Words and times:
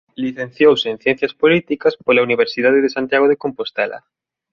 Licenciouse 0.25 0.87
en 0.91 0.97
ciencias 1.05 1.33
políticas 1.41 1.93
pola 2.05 2.25
Universidade 2.27 2.79
de 2.85 2.93
Santiago 2.95 3.27
de 3.29 3.39
Compostela. 3.43 3.99